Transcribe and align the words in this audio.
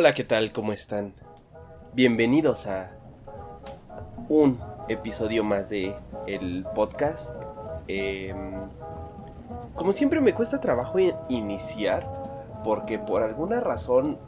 Hola, 0.00 0.14
¿qué 0.14 0.22
tal? 0.22 0.52
¿Cómo 0.52 0.72
están? 0.72 1.12
Bienvenidos 1.92 2.68
a 2.68 2.92
un 4.28 4.60
episodio 4.88 5.42
más 5.42 5.68
de 5.68 5.92
el 6.28 6.64
podcast. 6.72 7.30
Em, 7.88 8.52
como 9.74 9.90
siempre 9.90 10.20
me 10.20 10.34
cuesta 10.34 10.60
trabajo 10.60 11.00
iniciar 11.28 12.06
porque 12.62 13.00
por 13.00 13.24
alguna 13.24 13.58
razón 13.58 14.18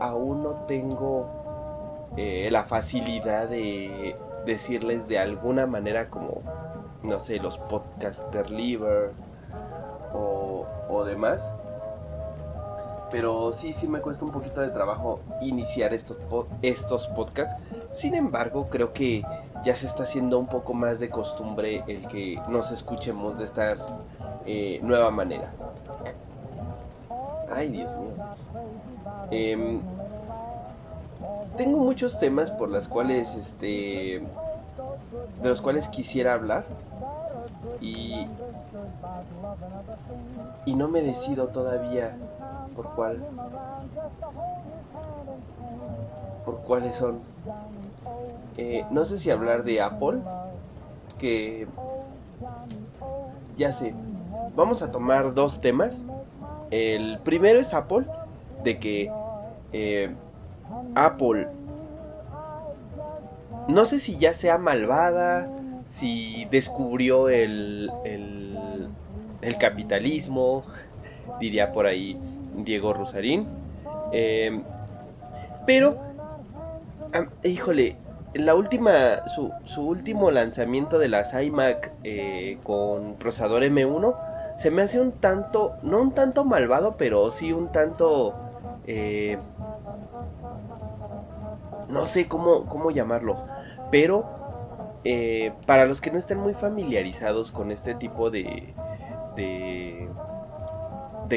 aún 0.00 0.42
no 0.42 0.64
tengo 0.66 2.10
eh, 2.16 2.48
la 2.50 2.64
facilidad 2.64 3.48
de 3.48 4.16
decirles 4.46 5.06
de 5.06 5.20
alguna 5.20 5.64
manera 5.64 6.10
como, 6.10 6.42
no 7.04 7.20
sé, 7.20 7.36
los 7.36 7.56
podcaster 7.56 8.50
livers 8.50 9.14
o, 10.12 10.66
o 10.88 11.04
demás 11.04 11.59
pero 13.10 13.52
sí, 13.52 13.72
sí 13.72 13.88
me 13.88 14.00
cuesta 14.00 14.24
un 14.24 14.30
poquito 14.30 14.60
de 14.60 14.68
trabajo 14.68 15.20
iniciar 15.40 15.92
estos, 15.92 16.16
estos 16.62 17.06
podcasts. 17.08 17.62
Sin 17.90 18.14
embargo, 18.14 18.68
creo 18.70 18.92
que 18.92 19.24
ya 19.64 19.76
se 19.76 19.86
está 19.86 20.04
haciendo 20.04 20.38
un 20.38 20.46
poco 20.46 20.74
más 20.74 21.00
de 21.00 21.10
costumbre 21.10 21.82
el 21.86 22.06
que 22.08 22.40
nos 22.48 22.70
escuchemos 22.70 23.38
de 23.38 23.44
esta 23.44 23.76
eh, 24.46 24.80
nueva 24.82 25.10
manera. 25.10 25.50
Ay, 27.52 27.68
Dios 27.68 27.90
mío. 27.96 28.14
Em, 29.30 29.80
tengo 31.56 31.78
muchos 31.78 32.18
temas 32.18 32.50
por 32.52 32.68
los 32.70 32.86
cuales, 32.86 33.28
este, 33.34 34.22
de 35.42 35.48
los 35.48 35.60
cuales 35.60 35.88
quisiera 35.88 36.34
hablar 36.34 36.64
y 37.80 38.26
y 40.64 40.74
no 40.74 40.88
me 40.88 41.02
decido 41.02 41.48
todavía 41.48 42.16
por 42.74 42.90
cuál 42.94 43.18
por 46.44 46.60
cuáles 46.62 46.94
son 46.96 47.20
eh, 48.56 48.84
no 48.90 49.04
sé 49.04 49.18
si 49.18 49.30
hablar 49.30 49.64
de 49.64 49.80
Apple 49.80 50.18
que 51.18 51.66
ya 53.56 53.72
sé. 53.72 53.94
Vamos 54.56 54.80
a 54.82 54.90
tomar 54.90 55.34
dos 55.34 55.60
temas. 55.60 55.94
El 56.70 57.18
primero 57.18 57.60
es 57.60 57.74
Apple 57.74 58.06
de 58.64 58.78
que 58.78 59.12
eh, 59.72 60.14
Apple 60.94 61.48
no 63.68 63.84
sé 63.84 64.00
si 64.00 64.16
ya 64.16 64.32
sea 64.32 64.58
malvada 64.58 65.48
si 65.86 66.46
descubrió 66.50 67.28
el, 67.28 67.90
el, 68.04 69.58
capitalismo, 69.58 70.64
diría 71.40 71.72
por 71.72 71.86
ahí 71.86 72.18
Diego 72.54 72.92
Rosarín. 72.92 73.46
Em, 74.12 74.62
pero, 75.66 75.96
híjole, 77.42 77.96
la 78.34 78.54
última, 78.54 79.26
su, 79.28 79.52
su, 79.64 79.82
último 79.82 80.30
lanzamiento 80.30 80.98
de 80.98 81.08
las 81.08 81.34
iMac 81.34 81.92
eh, 82.04 82.58
con 82.62 83.14
procesador 83.16 83.62
M1 83.62 84.14
se 84.56 84.70
me 84.70 84.82
hace 84.82 85.00
un 85.00 85.12
tanto, 85.12 85.76
no 85.82 86.02
un 86.02 86.12
tanto 86.12 86.44
malvado, 86.44 86.96
pero 86.98 87.30
sí 87.30 87.50
un 87.50 87.72
tanto, 87.72 88.34
eh, 88.86 89.38
no 91.88 92.04
sé 92.04 92.28
cómo, 92.28 92.66
cómo 92.66 92.90
llamarlo, 92.90 93.42
pero 93.90 94.26
eh, 95.02 95.52
para 95.66 95.86
los 95.86 96.02
que 96.02 96.10
no 96.10 96.18
estén 96.18 96.38
muy 96.38 96.52
familiarizados 96.52 97.50
con 97.50 97.70
este 97.70 97.94
tipo 97.94 98.30
de, 98.30 98.74
de, 99.34 100.10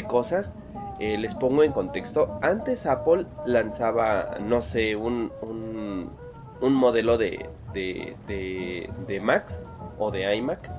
cosas, 0.03 0.53
eh, 0.99 1.17
les 1.17 1.33
pongo 1.35 1.63
en 1.63 1.71
contexto. 1.71 2.39
Antes 2.41 2.85
Apple 2.85 3.25
lanzaba, 3.45 4.37
no 4.39 4.61
sé, 4.61 4.95
un, 4.95 5.31
un, 5.41 6.73
modelo 6.73 7.17
de, 7.17 7.49
de, 7.73 8.15
de, 8.27 9.19
Macs 9.21 9.61
o 9.97 10.11
de 10.11 10.35
iMac. 10.35 10.69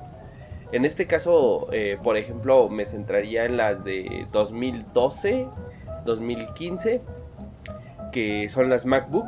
En 0.71 0.85
este 0.85 1.05
caso, 1.05 1.67
eh, 1.71 1.97
por 2.01 2.17
ejemplo, 2.17 2.69
me 2.69 2.85
centraría 2.85 3.45
en 3.45 3.57
las 3.57 3.83
de 3.83 4.27
2012, 4.31 5.47
2015, 6.05 7.01
que 8.11 8.49
son 8.49 8.69
las 8.69 8.85
MacBook 8.85 9.27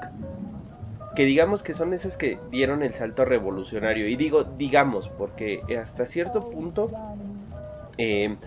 que 1.17 1.25
digamos 1.25 1.63
que 1.63 1.73
son 1.73 1.95
esas 1.95 2.15
que 2.15 2.37
dieron 2.51 2.83
el 2.83 2.93
salto 2.93 3.25
revolucionario. 3.25 4.07
Y 4.07 4.15
digo 4.17 4.43
digamos, 4.43 5.09
porque 5.09 5.63
hasta 5.81 6.05
cierto 6.05 6.41
punto 6.51 6.91
eh, 7.97 8.37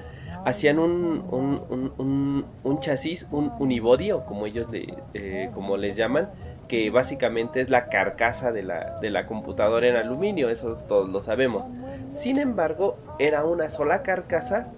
hacían 0.45 0.79
un, 0.79 1.25
un, 1.31 2.45
un, 2.65 2.81
chasis, 2.81 3.27
un 3.31 3.53
unibody, 3.59 4.13
o 4.13 4.25
como 4.25 4.47
ellos 4.47 4.67
eh, 4.73 5.51
como 5.55 5.77
les 5.77 5.97
llaman, 5.97 6.31
que 6.69 6.91
básicamente 6.91 7.61
es 7.61 7.71
la 7.71 7.89
carcasa 7.89 8.53
de 8.53 8.63
la, 8.63 8.99
de 9.01 9.11
la 9.11 9.27
computadora 9.27 9.89
en 9.89 9.97
aluminio, 9.97 10.51
eso 10.51 10.77
todos 10.89 11.11
lo 11.11 11.21
sabemos. 11.21 11.65
Sin 12.11 12.39
embargo, 12.39 12.97
era 13.19 13.45
una 13.45 13.69
sola 13.69 14.03
carcasa 14.03 14.69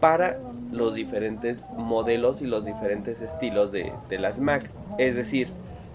para 0.00 0.38
los 0.72 0.94
diferentes 0.94 1.64
modelos 1.76 2.40
y 2.40 2.46
los 2.46 2.64
diferentes 2.64 3.20
estilos 3.20 3.72
de, 3.72 3.92
de 4.08 4.18
las 4.18 4.38
Mac. 4.38 4.70
Es 4.98 5.16
decir, 5.16 5.48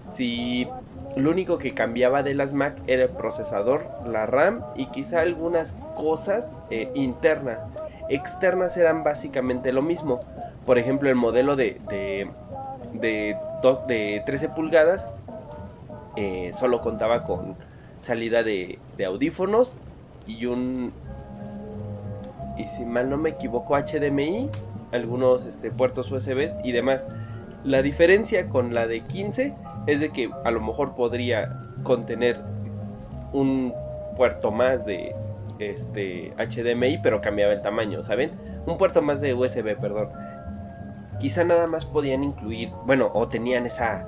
si 0.04 0.68
lo 1.16 1.30
único 1.30 1.58
que 1.58 1.72
cambiaba 1.72 2.22
de 2.22 2.34
las 2.34 2.52
Mac 2.52 2.76
era 2.86 3.04
el 3.04 3.10
procesador, 3.10 3.86
la 4.06 4.26
RAM 4.26 4.62
y 4.76 4.86
quizá 4.86 5.20
algunas 5.20 5.74
cosas 5.96 6.50
eh, 6.70 6.90
internas. 6.94 7.66
Externas 8.10 8.76
eran 8.76 9.04
básicamente 9.04 9.72
lo 9.72 9.82
mismo. 9.82 10.20
Por 10.66 10.78
ejemplo, 10.78 11.08
el 11.08 11.14
modelo 11.14 11.56
de, 11.56 11.80
de, 11.88 13.36
de, 13.86 14.22
13 14.26 14.48
pulgadas 14.50 15.06
eh, 16.16 16.52
solo 16.58 16.80
contaba 16.80 17.22
con 17.22 17.54
salida 18.02 18.42
de, 18.42 18.78
audífonos 19.06 19.72
y 20.26 20.46
un... 20.46 20.92
Y 22.56 22.68
si 22.68 22.84
mal 22.84 23.08
no 23.08 23.16
me 23.16 23.30
equivoco, 23.30 23.74
HDMI, 23.74 24.50
algunos 24.92 25.46
este, 25.46 25.70
puertos 25.70 26.10
USB 26.10 26.50
y 26.64 26.72
demás. 26.72 27.02
La 27.64 27.80
diferencia 27.80 28.48
con 28.48 28.74
la 28.74 28.86
de 28.86 29.00
15 29.02 29.54
es 29.86 30.00
de 30.00 30.10
que 30.10 30.30
a 30.44 30.50
lo 30.50 30.60
mejor 30.60 30.94
podría 30.94 31.60
contener 31.84 32.40
un 33.32 33.72
puerto 34.16 34.50
más 34.50 34.84
de 34.84 35.14
este 35.60 36.32
HDMI, 36.38 36.98
pero 37.02 37.20
cambiaba 37.20 37.52
el 37.52 37.62
tamaño, 37.62 38.02
¿saben? 38.02 38.32
Un 38.66 38.78
puerto 38.78 39.02
más 39.02 39.20
de 39.20 39.34
USB, 39.34 39.76
perdón. 39.78 40.08
Quizá 41.18 41.44
nada 41.44 41.66
más 41.66 41.84
podían 41.84 42.24
incluir, 42.24 42.70
bueno, 42.86 43.10
o 43.12 43.28
tenían 43.28 43.66
esa 43.66 44.06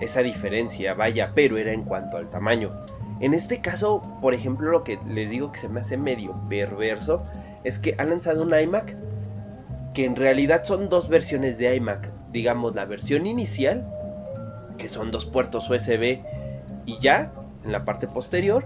esa 0.00 0.22
diferencia, 0.22 0.94
vaya, 0.94 1.30
pero 1.34 1.56
era 1.56 1.72
en 1.72 1.82
cuanto 1.82 2.16
al 2.16 2.30
tamaño. 2.30 2.72
En 3.20 3.34
este 3.34 3.60
caso, 3.60 4.00
por 4.20 4.34
ejemplo, 4.34 4.70
lo 4.70 4.84
que 4.84 4.98
les 5.08 5.30
digo 5.30 5.50
que 5.50 5.58
se 5.58 5.68
me 5.68 5.80
hace 5.80 5.96
medio 5.96 6.34
perverso 6.48 7.24
es 7.64 7.78
que 7.78 7.94
han 7.98 8.10
lanzado 8.10 8.44
un 8.44 8.56
iMac 8.56 8.96
que 9.92 10.04
en 10.04 10.14
realidad 10.14 10.64
son 10.64 10.88
dos 10.88 11.08
versiones 11.08 11.58
de 11.58 11.74
iMac. 11.74 12.10
Digamos, 12.30 12.74
la 12.74 12.84
versión 12.84 13.26
inicial 13.26 13.86
que 14.76 14.88
son 14.88 15.10
dos 15.10 15.26
puertos 15.26 15.68
USB 15.68 16.20
y 16.86 16.98
ya 17.00 17.32
en 17.64 17.72
la 17.72 17.82
parte 17.82 18.06
posterior 18.06 18.64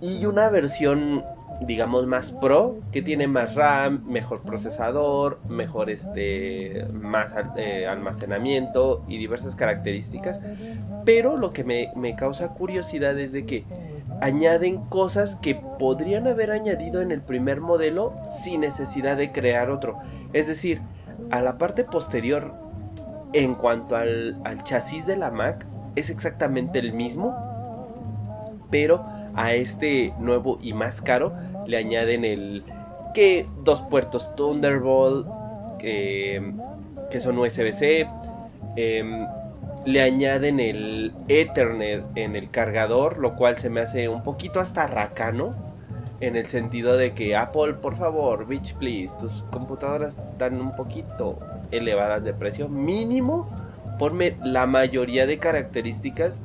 y 0.00 0.26
una 0.26 0.48
versión 0.48 1.24
digamos 1.60 2.06
más 2.06 2.30
pro 2.30 2.76
que 2.92 3.02
tiene 3.02 3.26
más 3.26 3.56
RAM, 3.56 4.04
mejor 4.06 4.42
procesador, 4.42 5.40
mejor 5.48 5.90
este 5.90 6.86
más 6.92 7.34
eh, 7.56 7.86
almacenamiento 7.86 9.04
y 9.08 9.18
diversas 9.18 9.56
características. 9.56 10.38
Pero 11.04 11.36
lo 11.36 11.52
que 11.52 11.64
me, 11.64 11.90
me 11.96 12.14
causa 12.14 12.48
curiosidad 12.48 13.18
es 13.18 13.32
de 13.32 13.44
que 13.44 13.64
añaden 14.20 14.84
cosas 14.84 15.36
que 15.36 15.56
podrían 15.78 16.28
haber 16.28 16.50
añadido 16.50 17.02
en 17.02 17.10
el 17.10 17.22
primer 17.22 17.60
modelo 17.60 18.14
sin 18.42 18.60
necesidad 18.60 19.16
de 19.16 19.32
crear 19.32 19.70
otro. 19.70 19.98
Es 20.32 20.46
decir, 20.46 20.80
a 21.30 21.40
la 21.40 21.58
parte 21.58 21.84
posterior 21.84 22.54
en 23.32 23.54
cuanto 23.54 23.96
al, 23.96 24.36
chasis 24.64 25.06
de 25.06 25.16
la 25.16 25.30
Mac, 25.30 25.66
es 25.96 26.10
exactamente 26.10 26.78
el 26.78 26.92
mismo, 26.92 27.36
pero 28.70 29.04
a 29.38 29.54
este 29.54 30.12
nuevo 30.18 30.58
y 30.60 30.72
más 30.72 31.00
caro 31.00 31.32
le 31.64 31.76
añaden 31.76 32.24
el 32.24 32.64
que 33.14 33.46
dos 33.62 33.80
puertos 33.82 34.34
Thunderbolt, 34.34 35.28
que 35.78 36.40
son 37.20 37.38
USB-C. 37.38 38.08
Em, 38.74 39.26
le 39.86 40.02
añaden 40.02 40.58
el 40.58 41.14
Ethernet 41.28 42.04
en 42.16 42.34
el 42.34 42.50
cargador, 42.50 43.18
lo 43.18 43.36
cual 43.36 43.56
se 43.58 43.70
me 43.70 43.80
hace 43.80 44.08
un 44.08 44.24
poquito 44.24 44.58
hasta 44.58 44.88
racano. 44.88 45.52
En 46.20 46.34
el 46.34 46.46
sentido 46.46 46.96
de 46.96 47.14
que 47.14 47.36
Apple, 47.36 47.74
por 47.74 47.96
favor, 47.96 48.44
bitch 48.44 48.74
please, 48.74 49.14
tus 49.20 49.44
computadoras 49.52 50.18
están 50.18 50.60
un 50.60 50.72
poquito 50.72 51.38
elevadas 51.70 52.24
de 52.24 52.34
precio. 52.34 52.68
Mínimo, 52.68 53.48
ponme 54.00 54.36
la 54.42 54.66
mayoría 54.66 55.26
de 55.26 55.38
características 55.38 56.40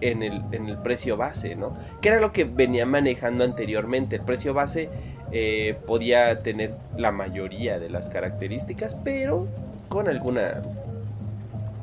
en 0.00 0.22
el, 0.22 0.42
en 0.52 0.68
el 0.68 0.78
precio 0.78 1.16
base, 1.16 1.54
¿no? 1.54 1.76
Que 2.00 2.10
era 2.10 2.20
lo 2.20 2.32
que 2.32 2.44
venía 2.44 2.86
manejando 2.86 3.44
anteriormente. 3.44 4.16
El 4.16 4.22
precio 4.22 4.54
base 4.54 4.88
eh, 5.32 5.76
podía 5.86 6.42
tener 6.42 6.74
la 6.96 7.10
mayoría 7.10 7.78
de 7.78 7.90
las 7.90 8.08
características, 8.08 8.96
pero 9.02 9.46
con 9.88 10.08
alguna 10.08 10.62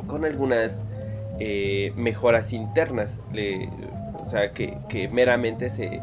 con 0.07 0.25
algunas 0.25 0.79
eh, 1.39 1.93
mejoras 1.97 2.53
internas, 2.53 3.19
o 4.25 4.29
sea, 4.29 4.51
que, 4.51 5.09
meramente 5.11 5.69
se, 5.69 6.01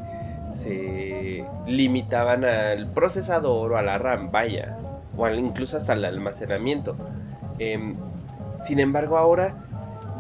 se, 0.51 1.45
limitaban 1.67 2.45
al 2.45 2.89
procesador 2.89 3.73
o 3.73 3.77
a 3.77 3.83
la 3.83 3.99
RAM, 3.99 4.31
vaya, 4.33 4.77
o 5.17 5.29
incluso 5.29 5.77
hasta 5.77 5.93
el 5.93 6.05
almacenamiento. 6.05 6.97
Em, 7.59 7.95
sin 8.65 8.81
embargo, 8.81 9.17
ahora, 9.17 9.55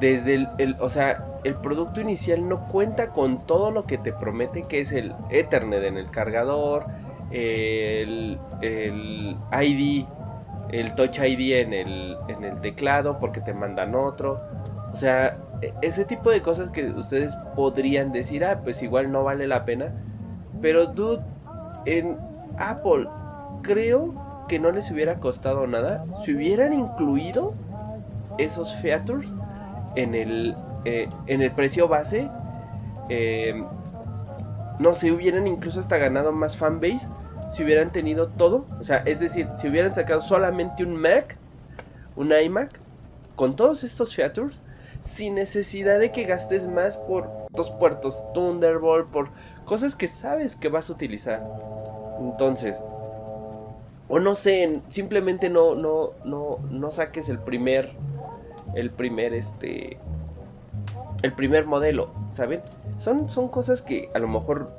desde 0.00 0.48
el, 0.58 0.76
o 0.80 0.88
sea, 0.88 1.24
el 1.44 1.54
producto 1.56 2.00
inicial 2.00 2.48
no 2.48 2.68
cuenta 2.68 3.08
con 3.08 3.46
todo 3.46 3.70
lo 3.70 3.84
que 3.84 3.98
te 3.98 4.12
promete, 4.12 4.62
que 4.62 4.80
es 4.80 4.92
el 4.92 5.14
Ethernet 5.30 5.84
en 5.84 5.96
el 5.96 6.10
cargador, 6.10 6.86
el, 7.30 8.38
el 8.62 9.36
ID 9.52 10.06
el 10.72 10.94
Touch 10.94 11.18
ID 11.18 11.60
en 11.60 11.72
el, 11.72 12.16
en 12.28 12.44
el 12.44 12.60
teclado 12.60 13.18
porque 13.18 13.40
te 13.40 13.52
mandan 13.52 13.94
otro. 13.94 14.40
O 14.92 14.96
sea, 14.96 15.36
e, 15.62 15.72
ese 15.82 16.04
tipo 16.04 16.30
de 16.30 16.42
cosas 16.42 16.70
que 16.70 16.86
ustedes 16.90 17.34
podrían 17.54 18.12
decir, 18.12 18.44
ah, 18.44 18.60
pues 18.62 18.82
igual 18.82 19.10
no 19.10 19.24
vale 19.24 19.46
la 19.46 19.64
pena. 19.64 19.92
Pero, 20.60 20.86
dude, 20.86 21.22
en 21.86 22.16
Apple 22.58 23.08
creo 23.62 24.14
que 24.48 24.58
no 24.58 24.70
les 24.70 24.90
hubiera 24.90 25.16
costado 25.16 25.66
nada 25.66 26.04
si 26.24 26.34
hubieran 26.34 26.72
incluido 26.72 27.54
esos 28.38 28.74
features 28.76 29.28
en 29.96 30.14
el, 30.14 30.56
eh, 30.84 31.08
en 31.26 31.42
el 31.42 31.50
precio 31.52 31.88
base. 31.88 32.28
Eh, 33.08 33.64
no 34.78 34.94
sé, 34.94 35.12
hubieran 35.12 35.46
incluso 35.46 35.80
hasta 35.80 35.98
ganado 35.98 36.32
más 36.32 36.56
fanbase 36.56 37.06
si 37.52 37.64
hubieran 37.64 37.90
tenido 37.90 38.28
todo. 38.28 38.64
O 38.80 38.84
sea, 38.84 38.98
es 39.06 39.20
decir, 39.20 39.48
si 39.56 39.68
hubieran 39.68 39.94
sacado 39.94 40.20
solamente 40.20 40.84
un 40.84 40.96
Mac, 40.96 41.36
un 42.16 42.32
iMac, 42.32 42.70
con 43.36 43.56
todos 43.56 43.84
estos 43.84 44.14
features, 44.14 44.56
sin 45.02 45.34
necesidad 45.34 45.98
de 45.98 46.12
que 46.12 46.24
gastes 46.24 46.66
más 46.66 46.96
por 46.96 47.30
dos 47.50 47.70
puertos 47.70 48.22
Thunderbolt, 48.34 49.08
por 49.10 49.30
cosas 49.64 49.94
que 49.94 50.08
sabes 50.08 50.56
que 50.56 50.68
vas 50.68 50.90
a 50.90 50.92
utilizar. 50.92 51.42
Entonces, 52.20 52.76
o 54.08 54.18
no 54.18 54.34
sé, 54.34 54.80
simplemente 54.88 55.48
no, 55.48 55.74
no, 55.74 56.10
no, 56.24 56.58
no 56.70 56.90
saques 56.90 57.28
el 57.28 57.38
primer, 57.38 57.92
el 58.74 58.90
primer, 58.90 59.34
este, 59.34 59.98
el 61.22 61.32
primer 61.32 61.66
modelo, 61.66 62.10
¿saben? 62.32 62.60
Son, 62.98 63.28
son 63.30 63.48
cosas 63.48 63.82
que 63.82 64.10
a 64.14 64.18
lo 64.18 64.28
mejor 64.28 64.70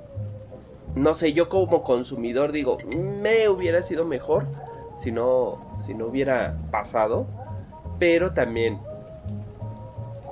no 0.96 1.14
sé, 1.14 1.34
yo 1.34 1.48
como 1.48 1.84
consumidor 1.84 2.52
digo, 2.52 2.78
me 3.22 3.48
hubiera 3.48 3.82
sido 3.82 4.04
mejor 4.06 4.46
si 4.98 5.12
no, 5.12 5.60
si 5.86 5.94
no 5.94 6.08
hubiera 6.08 6.58
pasado, 6.70 7.26
pero 7.98 8.34
también 8.34 8.80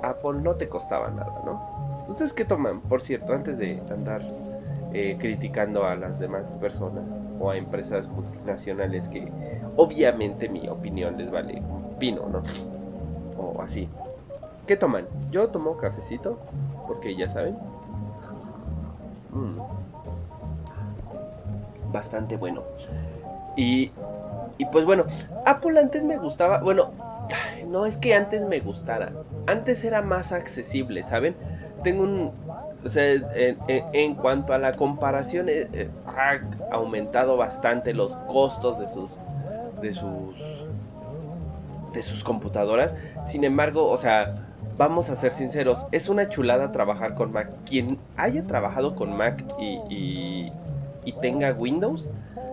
Apple 0.02 0.40
no 0.42 0.54
te 0.54 0.68
costaba 0.68 1.08
nada, 1.10 1.42
¿no? 1.44 2.04
¿Ustedes 2.08 2.32
qué 2.32 2.44
toman? 2.44 2.80
Por 2.80 3.00
cierto, 3.00 3.32
antes 3.32 3.56
de 3.56 3.80
andar 3.90 4.22
eh, 4.92 5.16
criticando 5.18 5.84
a 5.84 5.94
las 5.94 6.18
demás 6.18 6.44
personas 6.60 7.04
o 7.38 7.50
a 7.50 7.56
empresas 7.56 8.06
multinacionales 8.08 9.08
que 9.08 9.28
obviamente 9.76 10.48
mi 10.48 10.68
opinión 10.68 11.16
les 11.16 11.30
vale 11.30 11.60
un 11.60 11.96
pino, 11.98 12.28
¿no? 12.28 12.42
O 13.40 13.62
así. 13.62 13.88
¿Qué 14.66 14.76
toman? 14.76 15.06
Yo 15.30 15.48
tomo 15.48 15.76
cafecito, 15.76 16.38
porque 16.86 17.16
ya 17.16 17.28
saben. 17.28 17.56
Mm 19.32 19.60
bastante 21.92 22.36
bueno. 22.36 22.62
Y, 23.56 23.90
y 24.58 24.64
pues 24.66 24.84
bueno, 24.84 25.04
Apple 25.46 25.78
antes 25.78 26.02
me 26.04 26.16
gustaba, 26.18 26.58
bueno, 26.58 26.90
no 27.66 27.86
es 27.86 27.96
que 27.96 28.14
antes 28.14 28.42
me 28.42 28.60
gustara, 28.60 29.12
antes 29.46 29.84
era 29.84 30.02
más 30.02 30.32
accesible, 30.32 31.02
¿saben? 31.02 31.36
Tengo 31.82 32.02
un, 32.02 32.32
o 32.84 32.88
sea, 32.88 33.04
en, 33.12 34.14
cuanto 34.14 34.52
a 34.52 34.58
la 34.58 34.72
comparación, 34.72 35.48
eh, 35.48 35.68
eh, 35.72 35.90
ha 36.06 36.40
aumentado 36.74 37.36
bastante 37.36 37.94
los 37.94 38.16
costos 38.28 38.78
de 38.78 38.88
sus, 38.88 39.10
de 39.80 39.92
sus, 39.92 40.59
de 41.92 42.02
sus 42.02 42.24
computadoras. 42.24 42.94
Sin 43.26 43.44
embargo, 43.44 43.88
o 43.88 43.98
sea, 43.98 44.34
vamos 44.76 45.10
a 45.10 45.14
ser 45.16 45.32
sinceros, 45.32 45.86
es 45.92 46.08
una 46.08 46.28
chulada 46.28 46.72
trabajar 46.72 47.14
con 47.14 47.32
Mac. 47.32 47.50
Quien 47.64 47.98
haya 48.16 48.46
trabajado 48.46 48.94
con 48.94 49.16
Mac 49.16 49.44
y 49.58 50.50
y 51.04 51.12
tenga 51.12 51.52
Windows, 51.52 52.08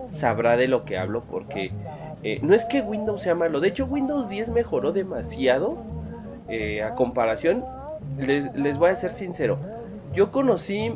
sabrá 0.08 0.56
de 0.56 0.68
lo 0.68 0.84
que 0.84 0.98
hablo 0.98 1.22
porque 1.30 1.72
eh, 2.22 2.40
no 2.42 2.54
es 2.54 2.64
que 2.64 2.80
Windows 2.80 3.22
sea 3.22 3.34
malo, 3.34 3.60
de 3.60 3.68
hecho 3.68 3.86
Windows 3.86 4.28
10 4.28 4.50
mejoró 4.50 4.92
demasiado 4.92 5.76
eh, 6.48 6.82
a 6.82 6.94
comparación, 6.94 7.64
les, 8.18 8.78
voy 8.78 8.90
a 8.90 8.96
ser 8.96 9.12
sincero, 9.12 9.58
yo 10.12 10.32
conocí 10.32 10.92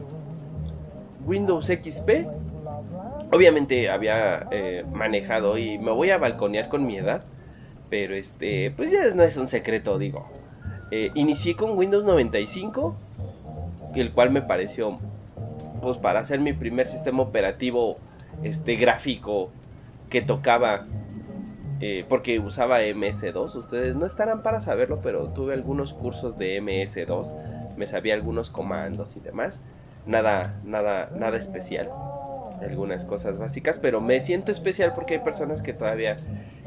Windows 1.27 1.67
XP, 1.67 2.27
obviamente 3.31 3.91
había 3.91 4.47
eh, 4.51 4.85
manejado 4.93 5.59
y 5.59 5.79
me 5.79 5.93
voy 5.93 6.11
a 6.11 6.19
balconear 6.19 6.69
con 6.69 6.87
mi 6.87 6.97
edad, 6.97 7.23
pero 7.93 8.15
este, 8.15 8.71
pues 8.75 8.91
ya 8.91 9.15
no 9.15 9.23
es 9.23 9.37
un 9.37 9.49
secreto, 9.49 9.99
digo. 9.99 10.27
inicié 10.91 11.57
con 11.57 11.77
Windows 11.77 12.05
95, 12.05 12.97
el 13.95 14.13
cual 14.13 14.31
me 14.31 14.41
pareció 14.41 14.99
pues 15.83 15.99
para 15.99 16.21
hacer 16.21 16.41
mi 16.41 16.55
primer 16.55 16.87
sistema 16.87 17.23
operativo 17.23 17.97
este 18.43 18.77
gráfico 18.77 19.51
que 20.09 20.23
tocaba 20.23 20.87
eh, 21.81 22.07
porque 22.09 22.39
usaba 22.39 22.81
MS2 22.81 23.57
ustedes 23.57 23.95
no 23.95 24.07
estarán 24.07 24.43
para 24.43 24.63
saberlo 24.63 25.01
pero 25.03 25.29
tuve 25.29 25.53
algunos 25.53 25.93
cursos 25.93 26.39
de 26.39 26.63
MS2 26.63 27.77
me 27.77 27.87
sabía 27.87 28.15
algunos 28.15 28.49
comandos 28.49 29.17
y 29.17 29.21
demás. 29.21 29.61
Nada 30.07 30.41
nada 30.65 31.11
nada 31.15 31.37
especial 31.37 31.91
algunas 32.63 33.05
cosas 33.05 33.39
básicas 33.39 33.79
pero 33.81 34.01
me 34.01 34.21
siento 34.21 34.53
especial 34.53 34.93
porque 34.95 35.15
hay 35.15 35.21
personas 35.21 35.63
que 35.63 35.73
todavía 35.73 36.17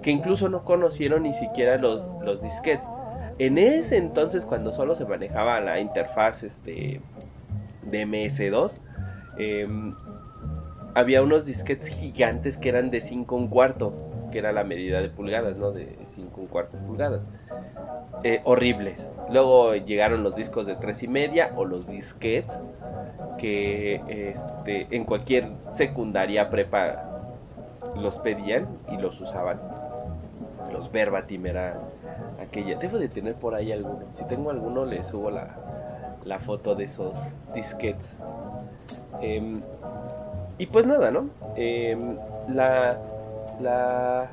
que 0.01 0.11
incluso 0.11 0.49
no 0.49 0.63
conocieron 0.63 1.23
ni 1.23 1.33
siquiera 1.33 1.77
los 1.77 2.07
los 2.23 2.41
disquetes. 2.41 2.87
En 3.37 3.57
ese 3.57 3.97
entonces 3.97 4.45
cuando 4.45 4.71
solo 4.71 4.95
se 4.95 5.05
manejaba 5.05 5.59
la 5.59 5.79
interfaz 5.79 6.43
este 6.43 7.01
de 7.83 8.07
MS2 8.07 8.79
Em, 9.37 9.93
había 10.93 11.21
unos 11.21 11.45
disquetes 11.45 11.89
gigantes 11.89 12.57
que 12.57 12.69
eran 12.69 12.89
de 12.89 13.01
5 13.01 13.35
un 13.35 13.47
cuarto, 13.47 13.93
que 14.35 14.39
era 14.39 14.51
la 14.51 14.65
medida 14.65 14.99
de 14.99 15.07
pulgadas, 15.07 15.55
¿no? 15.55 15.71
De 15.71 15.97
5 16.03 16.41
un 16.41 16.47
cuarto 16.47 16.77
pulgadas. 16.77 17.21
Eh, 18.23 18.41
horribles. 18.43 19.07
Luego 19.31 19.73
llegaron 19.75 20.23
los 20.23 20.35
discos 20.35 20.65
de 20.67 20.75
3 20.75 21.03
y 21.03 21.07
media 21.07 21.53
o 21.55 21.63
los 21.63 21.87
disquetes 21.87 22.59
que 23.37 24.01
este, 24.09 24.93
en 24.93 25.05
cualquier 25.05 25.47
secundaria 25.71 26.49
prepa 26.49 27.05
los 27.95 28.19
pedían 28.19 28.67
y 28.91 28.97
los 28.97 29.21
usaban. 29.21 29.61
Los 30.73 30.91
verbatim 30.91 31.45
era 31.45 31.79
aquella. 32.41 32.77
Debo 32.77 32.97
de 32.97 33.07
tener 33.07 33.35
por 33.35 33.55
ahí 33.55 33.71
alguno. 33.71 34.11
Si 34.11 34.25
tengo 34.25 34.49
alguno 34.49 34.83
le 34.83 35.01
subo 35.01 35.31
la, 35.31 35.55
la 36.25 36.39
foto 36.39 36.75
de 36.75 36.83
esos 36.83 37.15
disquetes 37.53 38.17
Em, 39.21 39.55
y 40.57 40.65
pues 40.67 40.85
nada, 40.85 41.09
¿no? 41.11 41.29
Em, 41.55 42.17
la, 42.49 42.97
la... 43.59 44.29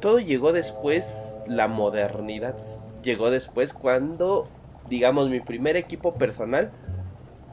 Todo 0.00 0.18
llegó 0.18 0.52
después, 0.52 1.08
la 1.46 1.68
modernidad 1.68 2.56
llegó 3.06 3.30
después 3.30 3.72
cuando, 3.72 4.44
digamos, 4.88 5.30
mi 5.30 5.40
primer 5.40 5.76
equipo 5.76 6.14
personal, 6.14 6.70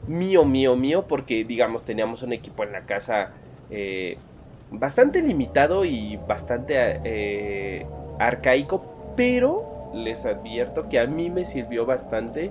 mío, 0.06 0.44
mío, 0.44 0.76
mío, 0.76 1.06
porque, 1.08 1.44
digamos, 1.44 1.84
teníamos 1.84 2.22
un 2.22 2.32
equipo 2.32 2.64
en 2.64 2.72
la 2.72 2.82
casa 2.82 3.30
eh, 3.70 4.14
bastante 4.70 5.22
limitado 5.22 5.84
y 5.84 6.16
bastante 6.28 7.00
eh, 7.04 7.86
arcaico, 8.18 8.84
pero 9.16 9.90
les 9.94 10.26
advierto 10.26 10.88
que 10.88 10.98
a 10.98 11.06
mí 11.06 11.30
me 11.30 11.44
sirvió 11.44 11.86
bastante 11.86 12.50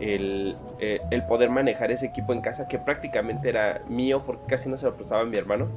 el, 0.00 0.56
eh, 0.80 1.00
el, 1.10 1.24
poder 1.26 1.48
manejar 1.48 1.92
ese 1.92 2.06
equipo 2.06 2.32
en 2.32 2.40
casa 2.40 2.66
que 2.66 2.78
prácticamente 2.78 3.48
era 3.48 3.82
mío 3.88 4.22
porque 4.26 4.42
casi 4.48 4.68
no 4.68 4.76
se 4.76 4.86
lo 4.86 4.96
prestaba 4.96 5.24
mi 5.24 5.36
hermano. 5.36 5.68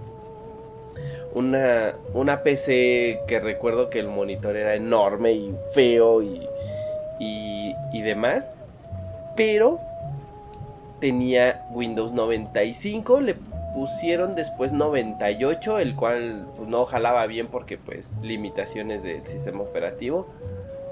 Una, 1.35 1.95
una 2.13 2.43
PC 2.43 3.19
que 3.27 3.39
recuerdo 3.39 3.89
que 3.89 3.99
el 3.99 4.07
monitor 4.07 4.55
era 4.55 4.73
enorme 4.73 5.33
y 5.33 5.53
feo 5.73 6.23
y, 6.23 6.47
y, 7.19 8.01
demás. 8.01 8.51
Pero 9.35 9.79
tenía 10.99 11.65
Windows 11.71 12.13
95, 12.13 13.19
le 13.19 13.35
pusieron 13.73 14.35
después 14.35 14.71
98, 14.71 15.79
el 15.79 15.95
cual 15.95 16.47
pues, 16.55 16.69
no 16.69 16.85
jalaba 16.85 17.25
bien 17.25 17.47
porque 17.47 17.77
pues 17.77 18.17
limitaciones 18.21 19.03
del 19.03 19.25
sistema 19.25 19.61
operativo. 19.61 20.27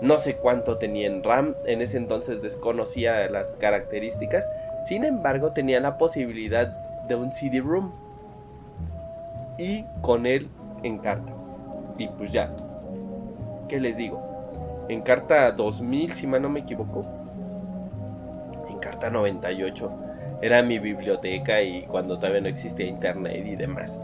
No 0.01 0.19
sé 0.19 0.35
cuánto 0.35 0.77
tenía 0.77 1.07
en 1.07 1.23
RAM, 1.23 1.55
en 1.65 1.81
ese 1.81 1.97
entonces 1.97 2.41
desconocía 2.41 3.29
las 3.29 3.47
características. 3.57 4.43
Sin 4.87 5.05
embargo, 5.05 5.51
tenía 5.51 5.79
la 5.79 5.97
posibilidad 5.97 6.67
de 7.07 7.15
un 7.15 7.31
CD-ROOM 7.31 7.91
y 9.57 9.85
con 10.01 10.25
él 10.25 10.49
en 10.83 10.97
carta. 10.97 11.31
Y 11.97 12.07
pues 12.07 12.31
ya, 12.31 12.53
¿qué 13.67 13.79
les 13.79 13.97
digo? 13.97 14.21
En 14.89 15.01
carta 15.01 15.51
2000, 15.51 16.13
si 16.13 16.27
mal 16.27 16.41
no 16.41 16.49
me 16.49 16.61
equivoco. 16.61 17.01
En 18.69 18.77
carta 18.79 19.09
98. 19.09 19.91
Era 20.41 20.61
mi 20.61 20.77
biblioteca 20.77 21.61
y 21.61 21.83
cuando 21.83 22.17
todavía 22.17 22.41
no 22.41 22.49
existía 22.49 22.85
internet 22.85 23.45
y 23.45 23.55
demás. 23.55 24.01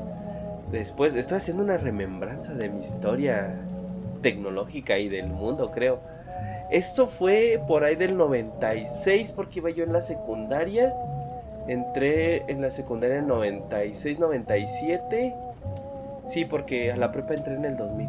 Después 0.72 1.16
estoy 1.16 1.38
haciendo 1.38 1.64
una 1.64 1.78
remembranza 1.78 2.54
de 2.54 2.70
mi 2.70 2.80
historia 2.80 3.56
tecnológica 4.22 4.98
y 4.98 5.10
del 5.10 5.28
mundo, 5.28 5.70
creo. 5.74 6.00
Esto 6.70 7.08
fue 7.08 7.60
por 7.68 7.84
ahí 7.84 7.96
del 7.96 8.16
96 8.16 9.32
porque 9.32 9.60
iba 9.60 9.72
yo 9.72 9.84
en 9.84 9.92
la 9.92 10.02
secundaria 10.02 10.94
Entré 11.70 12.46
en 12.48 12.62
la 12.62 12.72
secundaria 12.72 13.20
en 13.20 13.28
96, 13.28 14.18
97. 14.18 15.36
Sí, 16.28 16.44
porque 16.46 16.92
a 16.92 16.98
la 16.98 17.12
prepa 17.12 17.36
entré 17.36 17.54
en 17.54 17.64
el 17.64 17.78
2000. 17.78 18.08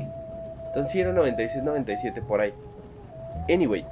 Entonces 0.68 0.90
sí 0.90 1.00
era 1.00 1.12
96, 1.12 1.62
97 1.62 2.22
por 2.22 2.40
ahí. 2.40 2.54
Anyway, 3.50 3.84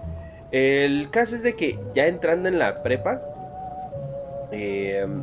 el 0.52 1.10
caso 1.10 1.36
es 1.36 1.42
de 1.42 1.54
que 1.54 1.78
ya 1.94 2.06
entrando 2.06 2.48
en 2.48 2.58
la 2.58 2.82
prepa, 2.82 3.20
em, 4.52 5.22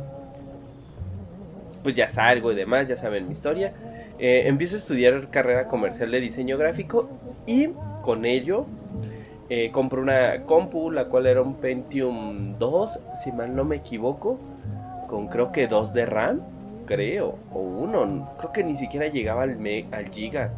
pues 1.82 1.96
ya 1.96 2.08
salgo 2.08 2.52
y 2.52 2.54
demás, 2.54 2.86
ya 2.86 2.94
saben 2.94 3.26
mi 3.26 3.32
historia. 3.32 3.72
Eh, 4.20 4.44
empiezo 4.46 4.76
a 4.76 4.78
estudiar 4.78 5.28
carrera 5.28 5.66
comercial 5.66 6.12
de 6.12 6.20
diseño 6.20 6.56
gráfico 6.56 7.10
y 7.46 7.70
con 8.02 8.24
ello 8.24 8.66
eh, 9.48 9.70
compré 9.70 10.00
una 10.00 10.42
compu, 10.44 10.90
la 10.90 11.06
cual 11.06 11.26
era 11.26 11.42
un 11.42 11.54
Pentium 11.54 12.54
2, 12.58 12.98
si 13.22 13.32
mal 13.32 13.54
no 13.54 13.64
me 13.64 13.76
equivoco, 13.76 14.38
con 15.08 15.28
creo 15.28 15.52
que 15.52 15.68
2 15.68 15.92
de 15.92 16.06
RAM, 16.06 16.40
creo, 16.86 17.36
o 17.52 17.60
1, 17.60 18.34
creo 18.38 18.52
que 18.52 18.64
ni 18.64 18.74
siquiera 18.74 19.06
llegaba 19.06 19.44
al, 19.44 19.58
al 19.92 20.08
giga, 20.10 20.50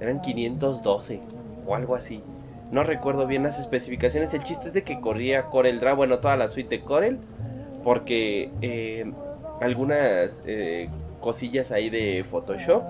eran 0.00 0.20
512 0.20 1.20
o 1.66 1.74
algo 1.74 1.94
así. 1.94 2.22
No 2.70 2.82
recuerdo 2.82 3.26
bien 3.26 3.44
las 3.44 3.58
especificaciones, 3.58 4.34
el 4.34 4.42
chiste 4.42 4.68
es 4.68 4.74
de 4.74 4.82
que 4.82 5.00
corría 5.00 5.44
Corel 5.44 5.80
Draw, 5.80 5.96
bueno, 5.96 6.18
toda 6.18 6.36
la 6.36 6.48
suite 6.48 6.76
de 6.76 6.82
Corel, 6.82 7.18
porque 7.82 8.50
eh, 8.62 9.10
algunas 9.60 10.42
eh, 10.46 10.88
cosillas 11.20 11.70
ahí 11.70 11.88
de 11.90 12.24
Photoshop 12.24 12.82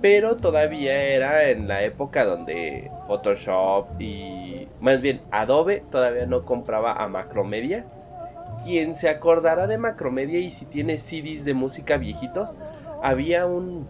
pero 0.00 0.36
todavía 0.36 1.02
era 1.02 1.48
en 1.50 1.68
la 1.68 1.82
época 1.82 2.24
donde 2.24 2.90
Photoshop 3.06 4.00
y 4.00 4.66
más 4.80 5.00
bien 5.00 5.20
Adobe 5.30 5.82
todavía 5.90 6.26
no 6.26 6.44
compraba 6.44 6.94
a 6.94 7.08
Macromedia. 7.08 7.84
Quien 8.64 8.94
se 8.94 9.08
acordara 9.08 9.66
de 9.66 9.78
Macromedia 9.78 10.38
y 10.38 10.50
si 10.50 10.64
tiene 10.64 10.98
CDs 10.98 11.44
de 11.44 11.54
música 11.54 11.98
viejitos, 11.98 12.50
había 13.02 13.46
un 13.46 13.86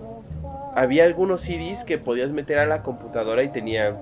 había 0.75 1.05
algunos 1.05 1.43
CDs 1.43 1.85
que 1.85 1.99
podías 1.99 2.31
meter 2.31 2.59
a 2.59 2.67
la 2.67 2.83
computadora 2.83 3.43
y 3.43 3.49
tenía 3.49 3.97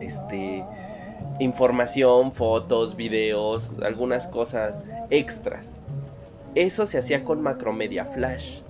este 0.00 0.64
información, 1.38 2.32
fotos, 2.32 2.96
videos, 2.96 3.70
algunas 3.82 4.26
cosas 4.26 4.82
extras. 5.10 5.78
Eso 6.54 6.86
se 6.86 6.98
hacía 6.98 7.24
con 7.24 7.40
Macromedia 7.40 8.04
Flash 8.04 8.60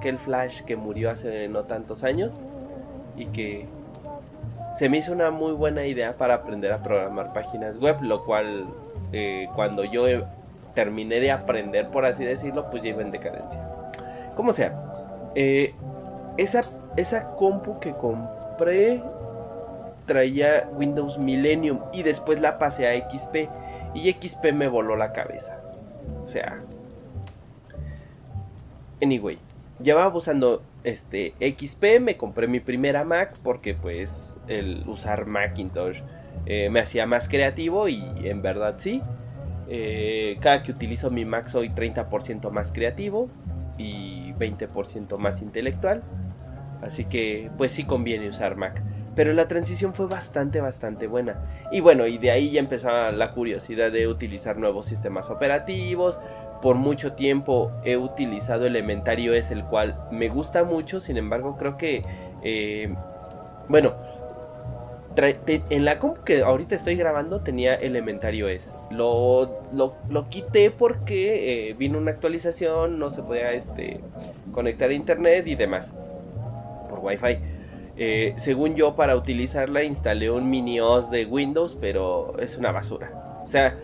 aquel 0.00 0.18
Flash 0.18 0.62
que 0.62 0.76
murió 0.76 1.10
hace 1.10 1.46
no 1.48 1.64
tantos 1.64 2.04
años 2.04 2.32
y 3.16 3.26
que 3.26 3.66
se 4.78 4.88
me 4.88 4.96
hizo 4.96 5.12
una 5.12 5.30
muy 5.30 5.52
buena 5.52 5.86
idea 5.86 6.16
para 6.16 6.34
aprender 6.34 6.72
a 6.72 6.82
programar 6.82 7.34
páginas 7.34 7.76
web, 7.76 8.00
lo 8.00 8.24
cual 8.24 8.64
eh, 9.12 9.46
cuando 9.54 9.84
yo 9.84 10.04
terminé 10.74 11.20
de 11.20 11.30
aprender, 11.30 11.88
por 11.88 12.06
así 12.06 12.24
decirlo, 12.24 12.70
pues 12.70 12.82
ya 12.82 12.90
en 12.90 13.10
decadencia. 13.10 13.60
Como 14.34 14.54
sea, 14.54 14.72
eh, 15.34 15.74
esa, 16.38 16.60
esa 16.96 17.36
compu 17.36 17.78
que 17.78 17.92
compré 17.92 19.02
traía 20.06 20.66
Windows 20.72 21.18
Millennium 21.18 21.80
y 21.92 22.02
después 22.02 22.40
la 22.40 22.58
pasé 22.58 22.88
a 22.88 23.10
XP 23.10 23.50
y 23.94 24.12
XP 24.12 24.52
me 24.54 24.68
voló 24.68 24.96
la 24.96 25.12
cabeza. 25.12 25.60
O 26.22 26.24
sea, 26.24 26.56
anyway, 29.02 29.38
llevaba 29.82 30.14
usando 30.14 30.62
este 30.84 31.34
XP, 31.40 32.00
me 32.00 32.16
compré 32.16 32.46
mi 32.46 32.60
primera 32.60 33.04
Mac 33.04 33.34
porque 33.42 33.74
pues 33.74 34.38
el 34.48 34.84
usar 34.86 35.26
Macintosh 35.26 35.98
eh, 36.46 36.70
me 36.70 36.80
hacía 36.80 37.06
más 37.06 37.28
creativo 37.28 37.88
y 37.88 38.02
en 38.24 38.42
verdad 38.42 38.76
sí. 38.78 39.02
Eh, 39.68 40.36
cada 40.40 40.62
que 40.62 40.72
utilizo 40.72 41.10
mi 41.10 41.24
Mac 41.24 41.48
soy 41.48 41.68
30% 41.68 42.50
más 42.50 42.72
creativo 42.72 43.28
y 43.78 44.32
20% 44.34 45.16
más 45.18 45.42
intelectual. 45.42 46.02
Así 46.82 47.04
que 47.04 47.50
pues 47.56 47.72
sí 47.72 47.84
conviene 47.84 48.28
usar 48.28 48.56
Mac. 48.56 48.82
Pero 49.14 49.32
la 49.32 49.48
transición 49.48 49.92
fue 49.92 50.06
bastante, 50.06 50.60
bastante 50.60 51.06
buena. 51.06 51.42
Y 51.72 51.80
bueno, 51.80 52.06
y 52.06 52.18
de 52.18 52.30
ahí 52.30 52.52
ya 52.52 52.60
empezó 52.60 52.88
la 53.10 53.32
curiosidad 53.32 53.92
de 53.92 54.06
utilizar 54.08 54.56
nuevos 54.56 54.86
sistemas 54.86 55.30
operativos, 55.30 56.20
por 56.60 56.76
mucho 56.76 57.12
tiempo 57.12 57.72
he 57.84 57.96
utilizado 57.96 58.66
Elementario 58.66 59.34
es 59.34 59.50
el 59.50 59.64
cual 59.64 59.96
me 60.10 60.28
gusta 60.28 60.64
mucho, 60.64 61.00
sin 61.00 61.16
embargo 61.16 61.56
creo 61.56 61.76
que, 61.76 62.02
eh, 62.42 62.94
bueno, 63.68 63.94
en 65.16 65.84
la 65.84 65.98
compu 65.98 66.22
que 66.22 66.42
ahorita 66.42 66.74
estoy 66.74 66.96
grabando 66.96 67.40
tenía 67.40 67.74
Elementario 67.74 68.48
es. 68.48 68.72
Lo, 68.90 69.60
lo, 69.72 70.28
quité 70.28 70.70
porque 70.70 71.70
eh, 71.70 71.74
vino 71.74 71.98
una 71.98 72.12
actualización, 72.12 72.98
no 72.98 73.10
se 73.10 73.22
podía 73.22 73.52
este, 73.52 74.00
conectar 74.52 74.90
a 74.90 74.94
internet 74.94 75.46
y 75.46 75.56
demás 75.56 75.92
por 76.88 77.00
wifi. 77.00 77.38
Eh, 77.96 78.34
según 78.36 78.76
yo, 78.76 78.94
para 78.96 79.16
utilizarla 79.16 79.82
instalé 79.82 80.30
un 80.30 80.48
mini 80.48 80.80
OS 80.80 81.10
de 81.10 81.26
Windows, 81.26 81.76
pero 81.80 82.38
es 82.38 82.56
una 82.56 82.72
basura. 82.72 83.40
O 83.44 83.48
sea, 83.48 83.76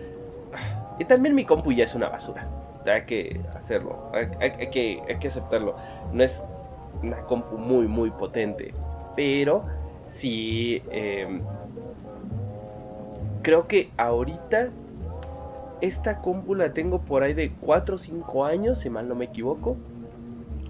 y 0.99 1.05
también 1.05 1.35
mi 1.35 1.45
compu 1.45 1.73
ya 1.73 1.85
es 1.85 1.95
una 1.95 2.09
basura 2.09 2.47
hay 2.95 3.03
que 3.03 3.41
hacerlo, 3.55 4.11
hay, 4.13 4.71
que, 4.71 5.03
hay 5.09 5.19
que 5.19 5.29
aceptarlo. 5.29 5.77
No 6.13 6.23
es 6.23 6.43
una 7.03 7.19
compu 7.23 7.59
muy, 7.59 7.87
muy 7.87 8.11
potente, 8.11 8.73
pero 9.15 9.65
sí 10.07 10.83
em, 10.91 11.43
creo 13.43 13.67
que 13.67 13.91
ahorita 13.97 14.69
esta 15.81 16.21
compu 16.21 16.55
la 16.55 16.73
tengo 16.73 17.01
por 17.01 17.23
ahí 17.23 17.35
de 17.35 17.51
4 17.53 17.97
o 17.97 17.99
5 17.99 18.45
años, 18.45 18.81
si 18.81 18.91
mal 18.91 19.09
no 19.09 19.15
me 19.15 19.27
equivoco. 19.27 19.77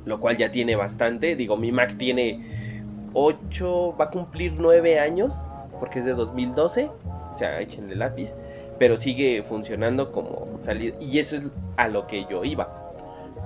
Lo 0.05 0.21
cual 0.21 0.37
ya 0.37 0.51
tiene 0.51 0.77
bastante. 0.77 1.35
Digo, 1.37 1.57
mi 1.57 1.73
Mac 1.73 1.97
tiene 1.97 2.77
8, 3.13 3.97
va 3.99 4.07
a 4.07 4.11
cumplir 4.11 4.55
9 4.59 5.01
años, 5.01 5.35
porque 5.81 6.01
es 6.01 6.05
de 6.05 6.13
2012. 6.13 6.91
O 7.33 7.35
sea, 7.35 7.61
échenle 7.61 7.97
lápiz 7.97 8.35
pero 8.79 8.97
sigue 8.97 9.43
funcionando 9.43 10.13
como 10.13 10.45
salir 10.59 10.95
y 11.01 11.19
eso 11.19 11.37
es 11.37 11.45
a 11.77 11.89
lo 11.89 12.07
que 12.07 12.27
yo 12.31 12.45
iba. 12.45 12.93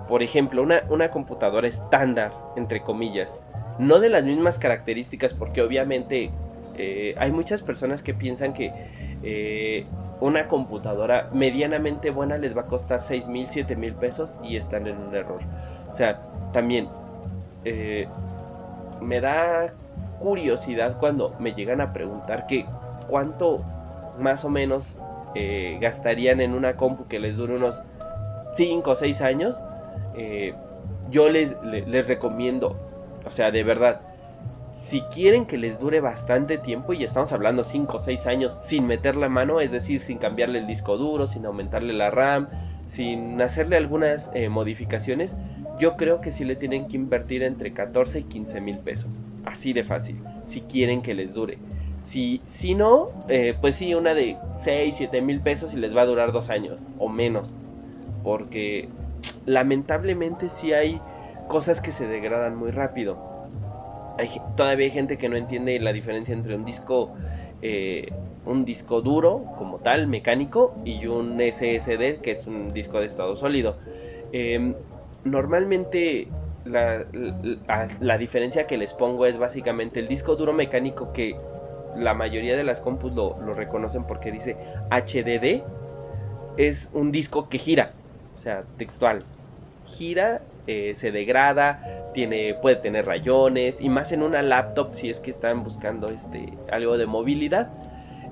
Por 0.09 0.23
ejemplo, 0.23 0.63
una, 0.63 0.83
una 0.89 1.11
computadora 1.11 1.69
estándar, 1.69 2.33
entre 2.57 2.83
comillas, 2.83 3.33
no 3.79 4.01
de 4.01 4.09
las 4.09 4.25
mismas 4.25 4.59
características, 4.59 5.35
porque 5.35 5.63
obviamente 5.63 6.31
eh, 6.77 7.15
hay 7.19 7.33
muchas 7.33 7.63
personas 7.63 8.03
que 8.03 8.15
piensan 8.15 8.53
que 8.53 8.73
eh, 9.23 9.85
una 10.21 10.49
computadora 10.49 11.31
medianamente 11.33 12.11
buena 12.11 12.39
les 12.39 12.57
va 12.57 12.63
a 12.63 12.67
costar 12.67 13.03
6 13.03 13.29
mil, 13.29 13.49
7 13.49 13.77
mil 13.77 13.95
pesos 13.95 14.37
y 14.43 14.57
están 14.57 14.87
en 14.87 14.99
un 14.99 15.15
error. 15.15 15.41
O 15.91 15.95
sea, 15.95 16.21
también 16.53 16.89
eh, 17.65 18.07
me 19.01 19.21
da 19.21 19.73
curiosidad 20.19 20.99
cuando 20.99 21.35
me 21.39 21.55
llegan 21.55 21.81
a 21.81 21.93
preguntar 21.93 22.47
que 22.47 22.67
cuánto 23.09 23.59
más 24.19 24.45
o 24.45 24.51
menos 24.51 24.97
eh, 25.35 25.79
gastarían 25.81 26.41
en 26.41 26.55
una 26.55 26.77
compu 26.77 27.07
que 27.07 27.19
les 27.19 27.37
dure 27.37 27.57
unos 27.57 27.83
5 28.55 28.91
o 28.91 28.95
6 28.95 29.21
años, 29.21 29.57
eh, 30.17 30.55
yo 31.11 31.29
les, 31.29 31.55
les, 31.63 32.07
recomiendo, 32.07 32.75
o 33.25 33.31
sea, 33.31 33.51
de 33.51 33.63
verdad, 33.63 34.01
si 34.73 35.03
quieren 35.03 35.47
que 35.47 35.57
les 35.57 35.79
dure 35.79 36.01
bastante 36.01 36.59
tiempo, 36.59 36.93
y 36.93 37.05
estamos 37.05 37.33
hablando 37.33 37.65
5 37.65 37.97
o 37.97 38.01
6 38.01 38.27
años 38.27 38.53
sin 38.65 38.87
meter 38.87 39.17
la 39.17 39.29
mano, 39.29 39.61
es 39.61 39.71
decir, 39.71 40.01
sin 40.01 40.19
cambiarle 40.19 40.59
el 40.59 40.67
disco 40.67 40.97
duro, 40.97 41.27
sin 41.27 41.47
aumentarle 41.47 41.93
la 41.93 42.11
RAM, 42.11 42.49
sin 42.87 43.41
hacerle 43.41 43.77
algunas 43.77 44.31
eh, 44.35 44.49
modificaciones, 44.49 45.37
yo 45.79 45.97
creo 45.97 46.21
que 46.21 46.33
sí 46.33 46.45
le 46.45 46.57
tienen 46.57 46.89
que 46.89 46.97
invertir 46.97 47.43
entre 47.43 47.73
14 47.73 48.21
y 48.21 48.25
15 48.25 48.61
mil 48.61 48.79
pesos. 48.79 49.23
Así 49.45 49.73
de 49.73 49.85
fácil, 49.85 50.23
si 50.45 50.61
quieren 50.63 51.01
que 51.01 51.15
les 51.15 51.33
dure. 51.33 51.59
Si, 52.03 52.41
si 52.47 52.75
no, 52.75 53.11
eh, 53.29 53.55
pues 53.61 53.77
sí, 53.77 53.95
una 53.95 54.15
de 54.15 54.37
6, 54.65 54.95
7 54.97 55.21
mil 55.21 55.41
pesos 55.41 55.75
y 55.75 55.77
les 55.77 55.97
va 55.97 56.03
a 56.03 56.07
durar 56.07 56.33
dos 56.33 56.51
años 56.51 56.81
o 56.99 57.09
menos. 57.09 57.49
Porque 58.23 58.89
lamentablemente 59.47 60.49
sí 60.49 60.73
hay 60.73 61.01
cosas 61.49 61.81
que 61.81 61.93
se 61.93 62.07
degradan 62.07 62.57
muy 62.57 62.71
rápido. 62.71 63.19
Todavía 64.57 64.87
hay 64.87 64.93
gente 64.93 65.17
que 65.19 65.29
no 65.29 65.37
entiende 65.37 65.79
la 65.81 65.93
diferencia 65.93 66.35
entre 66.35 66.55
un 66.55 66.65
disco, 66.65 67.11
eh, 67.63 68.13
un 68.45 68.65
disco 68.65 69.01
duro 69.01 69.45
como 69.57 69.79
tal, 69.79 70.07
mecánico, 70.07 70.75
y 70.85 71.07
un 71.07 71.41
SSD 71.41 72.21
que 72.21 72.33
es 72.33 72.47
un 72.47 72.73
disco 72.73 73.01
de 73.01 73.07
estado 73.07 73.37
sólido. 73.37 73.77
Em, 74.33 74.75
normalmente 75.25 76.29
la, 76.65 77.05
la, 78.01 78.19
diferencia 78.19 78.67
que 78.67 78.77
les 78.77 78.93
pongo 78.93 79.27
es 79.27 79.39
básicamente 79.39 80.01
el 80.01 80.09
disco 80.09 80.37
duro 80.37 80.53
mecánico 80.53 81.13
que 81.13 81.35
la 81.97 82.15
mayoría 82.15 82.57
de 82.57 82.65
las 82.65 82.81
compus 82.81 83.15
lo, 83.15 83.35
reconocen 83.55 84.05
porque 84.05 84.33
dice 84.33 84.57
HDD. 84.91 85.63
Es 86.57 86.91
un 86.93 87.13
disco 87.13 87.49
que 87.49 87.59
gira, 87.59 87.93
o 88.37 88.41
sea, 88.41 88.65
textual. 88.77 89.21
Gira 89.87 90.41
eh, 90.67 90.95
se 90.95 91.11
degrada, 91.11 92.11
tiene, 92.13 92.55
puede 92.55 92.77
tener 92.77 93.07
rayones 93.07 93.81
y 93.81 93.89
más 93.89 94.13
en 94.13 94.23
una 94.23 94.43
laptop 94.43 94.95
si 94.95 95.11
es 95.11 95.21
que 95.21 95.31
están 95.31 95.65
buscando 95.65 96.09
este, 96.09 96.53
algo 96.71 96.99
de 96.99 97.07
movilidad. 97.07 97.71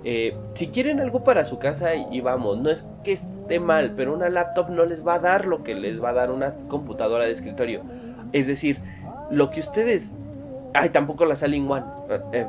Eh, 0.05 0.37
si 0.55 0.69
quieren 0.69 1.00
algo 1.00 1.25
para 1.25 1.45
su 1.45 1.59
casa 1.59 1.95
y 1.95 2.21
vamos, 2.21 2.62
no 2.62 2.71
es 2.71 2.85
que 3.03 3.12
esté 3.12 3.59
mal, 3.59 3.95
pero 3.97 4.15
una 4.15 4.29
laptop 4.29 4.69
no 4.71 4.85
les 4.85 5.07
va 5.07 5.15
a 5.15 5.19
dar 5.19 5.47
lo 5.47 5.65
que 5.65 5.75
les 5.75 6.03
va 6.03 6.11
a 6.11 6.12
dar 6.12 6.31
una 6.31 6.55
computadora 6.69 7.25
de 7.25 7.33
escritorio. 7.33 7.83
Es 8.33 8.47
decir, 8.47 8.79
lo 9.31 9.50
que 9.50 9.61
ustedes... 9.61 10.12
Ay, 10.75 10.91
tampoco 10.91 11.25
la 11.25 11.35
Saling 11.35 11.69
One. 11.69 11.85
Eh, 12.33 12.47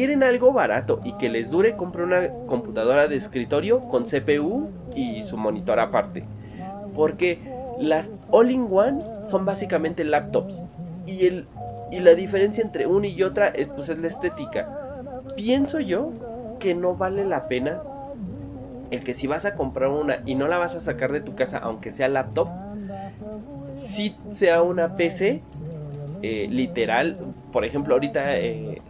quieren 0.00 0.22
algo 0.22 0.54
barato 0.54 0.98
y 1.04 1.12
que 1.18 1.28
les 1.28 1.50
dure, 1.50 1.76
compren 1.76 2.06
una 2.06 2.30
computadora 2.46 3.06
de 3.06 3.16
escritorio 3.16 3.80
con 3.80 4.04
CPU 4.04 4.70
y 4.96 5.24
su 5.24 5.36
monitor 5.36 5.78
aparte. 5.78 6.24
Porque 6.94 7.38
las 7.78 8.10
all-in-one 8.30 9.00
son 9.28 9.44
básicamente 9.44 10.02
laptops. 10.04 10.62
Y, 11.04 11.26
el, 11.26 11.46
y 11.90 12.00
la 12.00 12.14
diferencia 12.14 12.64
entre 12.64 12.86
una 12.86 13.08
y 13.08 13.22
otra 13.22 13.48
es, 13.48 13.68
pues, 13.68 13.90
es 13.90 13.98
la 13.98 14.06
estética. 14.06 14.70
Pienso 15.36 15.80
yo 15.80 16.12
que 16.60 16.74
no 16.74 16.94
vale 16.94 17.26
la 17.26 17.46
pena 17.46 17.82
el 18.90 19.04
que 19.04 19.12
si 19.12 19.26
vas 19.26 19.44
a 19.44 19.54
comprar 19.54 19.90
una 19.90 20.22
y 20.24 20.34
no 20.34 20.48
la 20.48 20.56
vas 20.56 20.74
a 20.76 20.80
sacar 20.80 21.12
de 21.12 21.20
tu 21.20 21.34
casa, 21.34 21.58
aunque 21.58 21.90
sea 21.90 22.08
laptop, 22.08 22.48
si 23.74 24.16
sea 24.30 24.62
una 24.62 24.96
PC 24.96 25.42
eh, 26.22 26.48
literal. 26.48 27.18
Por 27.52 27.66
ejemplo, 27.66 27.92
ahorita, 27.92 28.38
eh, 28.38 28.80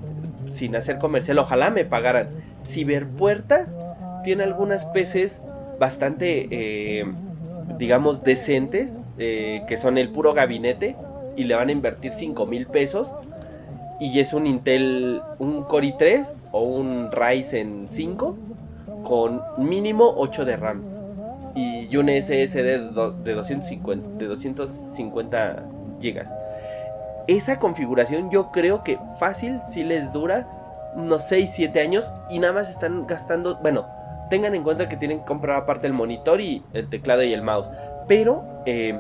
sin 0.55 0.77
hacer 0.77 0.99
comercial, 0.99 1.39
ojalá 1.39 1.71
me 1.71 1.85
pagaran. 1.85 2.29
Ciberpuerta 2.63 3.67
tiene 4.25 4.45
algunas 4.45 4.85
PCs 4.87 5.41
bastante... 5.79 6.49
Eh, 6.51 7.05
digamos, 7.81 8.23
decentes, 8.23 8.99
eh, 9.19 9.63
que 9.67 9.79
son 9.79 9.97
el 9.97 10.11
puro 10.11 10.35
gabinete, 10.35 10.97
y 11.35 11.45
le 11.45 11.55
van 11.55 11.71
a 11.71 11.73
invertir 11.73 12.13
5 12.13 12.47
mil 12.47 12.67
pesos. 12.67 13.11
Y 13.99 14.21
es 14.21 14.33
un 14.33 14.47
Intel, 14.47 15.23
un 15.39 15.63
Core 15.65 15.95
i3 15.95 16.27
o 16.53 16.63
un 16.63 17.11
Ryzen 17.11 17.87
5 17.89 18.37
con 19.05 19.41
mínimo 19.59 20.13
8 20.17 20.45
de 20.45 20.57
RAM 20.57 20.83
y 21.55 21.97
un 21.97 22.09
SSD 22.09 22.93
de 23.25 23.35
250, 23.35 24.19
de 24.19 24.27
250 24.27 25.65
GB. 26.01 26.23
Esa 27.27 27.59
configuración 27.59 28.31
yo 28.31 28.51
creo 28.51 28.83
que 28.83 28.99
fácil 29.19 29.61
si 29.71 29.85
les 29.85 30.13
dura 30.13 30.47
unos 30.95 31.23
6, 31.25 31.51
7 31.55 31.81
años 31.81 32.13
y 32.29 32.39
nada 32.39 32.53
más 32.55 32.71
están 32.71 33.07
gastando, 33.07 33.59
bueno, 33.63 33.87
tengan 34.29 34.55
en 34.55 34.63
cuenta 34.63 34.89
que 34.89 34.97
tienen 34.97 35.21
que 35.21 35.25
comprar 35.25 35.57
aparte 35.57 35.87
el 35.87 35.93
monitor 35.93 36.41
y 36.41 36.63
el 36.73 36.89
teclado 36.89 37.23
y 37.23 37.33
el 37.33 37.43
mouse. 37.43 37.71
Pero 38.09 38.43
eh, 38.67 38.99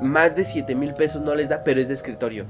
más 0.00 0.34
de 0.34 0.44
7 0.44 0.74
mil 0.74 0.94
pesos 0.94 1.22
no 1.22 1.34
les 1.34 1.48
da, 1.48 1.62
pero 1.64 1.80
es 1.80 1.88
de 1.88 1.94
escritorio. 1.94 2.46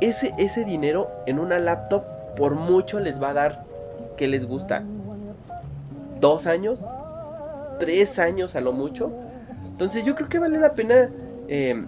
Ese, 0.00 0.32
ese 0.38 0.64
dinero 0.64 1.10
en 1.26 1.38
una 1.38 1.58
laptop 1.58 2.04
por 2.36 2.54
mucho 2.54 3.00
les 3.00 3.22
va 3.22 3.30
a 3.30 3.34
dar 3.34 3.64
que 4.16 4.26
les 4.26 4.46
gusta. 4.46 4.82
Dos 6.20 6.46
años, 6.46 6.84
tres 7.78 8.18
años 8.18 8.54
a 8.54 8.60
lo 8.60 8.72
mucho. 8.72 9.10
Entonces 9.66 10.04
yo 10.04 10.14
creo 10.14 10.28
que 10.28 10.38
vale 10.38 10.58
la 10.58 10.74
pena 10.74 11.08
eh, 11.48 11.82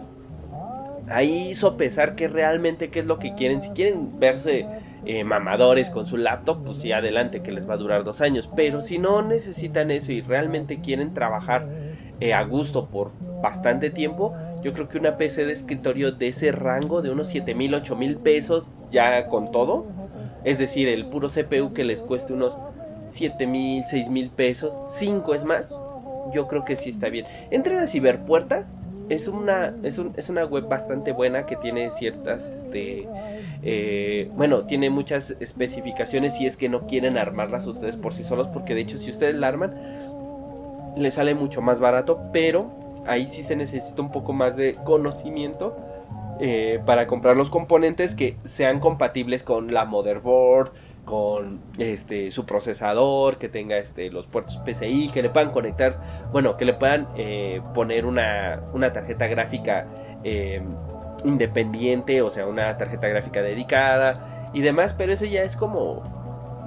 ahí 1.08 1.54
sopesar 1.54 2.14
que 2.14 2.28
realmente 2.28 2.90
qué 2.90 3.00
es 3.00 3.06
lo 3.06 3.18
que 3.18 3.34
quieren. 3.34 3.62
Si 3.62 3.70
quieren 3.70 4.18
verse 4.18 4.66
eh, 5.06 5.24
mamadores 5.24 5.90
con 5.90 6.06
su 6.06 6.16
laptop, 6.16 6.64
pues 6.64 6.78
sí, 6.78 6.92
adelante, 6.92 7.42
que 7.42 7.52
les 7.52 7.68
va 7.68 7.74
a 7.74 7.78
durar 7.78 8.04
dos 8.04 8.20
años. 8.20 8.48
Pero 8.56 8.80
si 8.80 8.98
no 8.98 9.22
necesitan 9.22 9.90
eso 9.90 10.12
y 10.12 10.20
realmente 10.22 10.80
quieren 10.80 11.14
trabajar 11.14 11.66
eh, 12.20 12.32
a 12.32 12.42
gusto 12.44 12.86
por 12.86 13.10
bastante 13.42 13.90
tiempo, 13.90 14.34
yo 14.62 14.72
creo 14.72 14.88
que 14.88 14.98
una 14.98 15.18
PC 15.18 15.44
de 15.44 15.52
escritorio 15.52 16.12
de 16.12 16.28
ese 16.28 16.50
rango, 16.52 17.02
de 17.02 17.10
unos 17.10 17.28
7 17.28 17.54
mil, 17.54 17.74
8 17.74 17.96
mil 17.96 18.16
pesos, 18.16 18.66
ya 18.90 19.26
con 19.28 19.50
todo, 19.50 19.86
es 20.44 20.58
decir, 20.58 20.88
el 20.88 21.06
puro 21.06 21.28
CPU 21.28 21.74
que 21.74 21.84
les 21.84 22.02
cueste 22.02 22.32
unos 22.32 22.56
7 23.06 23.46
mil, 23.46 23.84
6 23.84 24.08
mil 24.08 24.30
pesos, 24.30 24.74
5 24.96 25.34
es 25.34 25.44
más, 25.44 25.68
yo 26.32 26.48
creo 26.48 26.64
que 26.64 26.76
sí 26.76 26.88
está 26.88 27.10
bien. 27.10 27.26
Entren 27.50 27.78
a 27.78 27.86
Ciberpuerta, 27.86 28.66
es 29.08 29.28
una, 29.28 29.74
es, 29.82 30.00
es 30.16 30.28
una 30.28 30.44
web 30.44 30.68
bastante 30.68 31.12
buena 31.12 31.46
que 31.46 31.56
tiene 31.56 31.90
ciertas, 31.90 32.46
este, 32.46 33.08
eh, 33.62 34.30
bueno, 34.34 34.64
tiene 34.64 34.90
muchas 34.90 35.34
especificaciones 35.40 36.36
si 36.36 36.46
es 36.46 36.56
que 36.56 36.68
no 36.68 36.86
quieren 36.86 37.18
armarlas 37.18 37.66
ustedes 37.66 37.96
por 37.96 38.12
sí 38.12 38.24
solos, 38.24 38.48
porque 38.48 38.74
de 38.74 38.82
hecho 38.82 38.98
si 38.98 39.10
ustedes 39.10 39.34
la 39.34 39.48
arman, 39.48 39.74
le 40.96 41.10
sale 41.10 41.34
mucho 41.34 41.60
más 41.60 41.80
barato, 41.80 42.20
pero 42.32 42.70
ahí 43.06 43.26
sí 43.26 43.42
se 43.42 43.56
necesita 43.56 44.00
un 44.00 44.12
poco 44.12 44.32
más 44.32 44.56
de 44.56 44.72
conocimiento 44.84 45.76
eh, 46.40 46.80
para 46.84 47.06
comprar 47.06 47.36
los 47.36 47.50
componentes 47.50 48.14
que 48.14 48.36
sean 48.44 48.80
compatibles 48.80 49.42
con 49.42 49.72
la 49.72 49.84
motherboard, 49.84 50.72
con 51.04 51.60
este 51.78 52.30
su 52.30 52.46
procesador, 52.46 53.38
que 53.38 53.48
tenga 53.48 53.76
este 53.76 54.10
los 54.10 54.26
puertos 54.26 54.56
PCI, 54.58 55.10
que 55.12 55.22
le 55.22 55.30
puedan 55.30 55.50
conectar, 55.50 56.28
bueno, 56.32 56.56
que 56.56 56.64
le 56.64 56.74
puedan 56.74 57.08
eh, 57.16 57.60
poner 57.74 58.06
una, 58.06 58.62
una 58.72 58.92
tarjeta 58.92 59.26
gráfica 59.26 59.86
independiente, 61.24 62.22
o 62.22 62.30
sea, 62.30 62.46
una 62.46 62.76
tarjeta 62.78 63.08
gráfica 63.08 63.42
dedicada 63.42 64.50
y 64.52 64.60
demás, 64.60 64.94
pero 64.94 65.12
ese 65.12 65.28
ya 65.30 65.42
es 65.42 65.56
como 65.56 66.02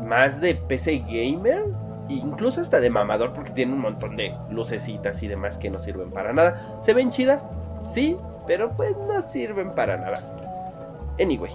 más 0.04 0.42
de 0.42 0.56
PC 0.56 1.00
gamer, 1.00 1.64
incluso 2.10 2.62
hasta 2.62 2.80
de 2.80 2.90
mamador 2.90 3.34
porque 3.34 3.52
tiene 3.52 3.74
un 3.74 3.80
montón 3.80 4.16
de 4.16 4.36
lucecitas 4.50 5.22
y 5.24 5.28
demás 5.28 5.58
que 5.58 5.70
no 5.70 5.80
sirven 5.80 6.12
para 6.12 6.34
nada. 6.34 6.80
¿Se 6.82 6.94
ven 6.94 7.10
chidas? 7.10 7.46
Sí, 7.94 8.18
pero 8.46 8.72
pues 8.72 8.96
no 8.98 9.22
sirven 9.22 9.72
para 9.72 9.98
nada. 9.98 10.18
Anyway, 11.20 11.52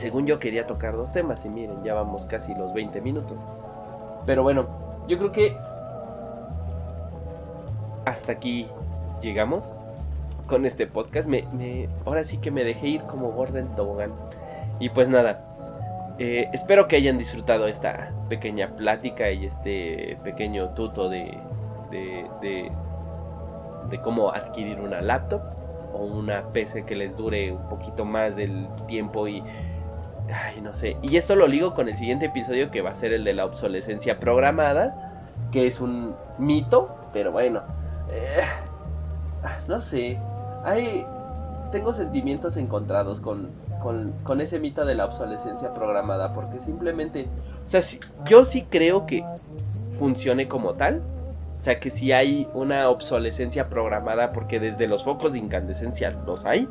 según 0.00 0.26
yo 0.26 0.38
quería 0.38 0.66
tocar 0.66 0.96
dos 0.96 1.12
temas 1.12 1.44
y 1.44 1.50
miren, 1.50 1.84
ya 1.84 1.92
vamos 1.92 2.22
casi 2.22 2.54
los 2.54 2.72
20 2.72 3.02
minutos. 3.02 3.36
Pero 4.24 4.42
bueno, 4.42 4.66
yo 5.06 5.18
creo 5.18 5.30
que 5.30 5.56
hasta 8.06 8.32
aquí 8.32 8.66
llegamos 9.20 9.62
con 10.46 10.64
este 10.64 10.86
podcast. 10.86 11.28
Me, 11.28 11.44
ahora 12.06 12.24
sí 12.24 12.38
que 12.38 12.50
me 12.50 12.64
dejé 12.64 12.88
ir 12.88 13.02
como 13.02 13.30
Gordon 13.32 13.76
Tobogán. 13.76 14.12
Y 14.78 14.88
pues 14.88 15.06
nada, 15.06 15.44
eh, 16.18 16.48
espero 16.54 16.88
que 16.88 16.96
hayan 16.96 17.18
disfrutado 17.18 17.66
esta 17.66 18.10
pequeña 18.30 18.74
plática 18.76 19.30
y 19.30 19.44
este 19.44 20.16
pequeño 20.24 20.70
tuto 20.70 21.10
de, 21.10 21.36
de, 21.90 22.24
de, 22.40 22.72
de 23.90 24.00
cómo 24.00 24.32
adquirir 24.32 24.80
una 24.80 25.02
laptop 25.02 25.42
o 25.92 26.04
una 26.04 26.40
PC 26.40 26.86
que 26.86 26.96
les 26.96 27.14
dure 27.18 27.52
un 27.52 27.68
poquito 27.68 28.06
más 28.06 28.34
del 28.34 28.66
tiempo 28.86 29.28
y... 29.28 29.44
Ay, 30.32 30.60
no 30.60 30.74
sé. 30.74 30.96
Y 31.02 31.16
esto 31.16 31.36
lo 31.36 31.46
ligo 31.46 31.74
con 31.74 31.88
el 31.88 31.96
siguiente 31.96 32.26
episodio 32.26 32.70
que 32.70 32.82
va 32.82 32.90
a 32.90 32.94
ser 32.94 33.12
el 33.12 33.24
de 33.24 33.34
la 33.34 33.44
obsolescencia 33.44 34.20
programada, 34.20 35.24
que 35.50 35.66
es 35.66 35.80
un 35.80 36.14
mito, 36.38 36.88
pero 37.12 37.32
bueno. 37.32 37.62
Eh, 38.12 38.42
no 39.68 39.80
sé 39.80 40.18
hay, 40.64 41.06
tengo 41.72 41.92
sentimientos 41.92 42.56
encontrados 42.56 43.20
con, 43.20 43.48
con, 44.24 44.40
ese 44.40 44.58
mito 44.58 44.84
de 44.84 44.94
la 44.94 45.06
obsolescencia 45.06 45.72
programada, 45.72 46.34
porque 46.34 46.58
simplemente, 46.60 47.26
o 47.66 47.70
sea, 47.70 47.80
yo 48.26 48.44
sí 48.44 48.66
creo 48.68 49.06
que 49.06 49.24
funcione 49.98 50.48
como 50.48 50.74
tal, 50.74 51.00
o 51.58 51.62
sea, 51.62 51.78
que 51.78 51.90
si 51.90 52.12
hay 52.12 52.48
una 52.54 52.88
obsolescencia 52.88 53.64
programada, 53.64 54.32
porque 54.32 54.60
desde 54.60 54.86
los 54.86 55.04
focos 55.04 55.32
de 55.32 55.38
incandescencia 55.38 56.10
los 56.26 56.44
hay, 56.44 56.68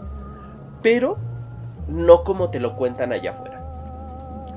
pero 0.82 1.17
no 1.89 2.23
como 2.23 2.49
te 2.49 2.60
lo 2.60 2.75
cuentan 2.75 3.12
allá 3.12 3.32
afuera. 3.32 3.62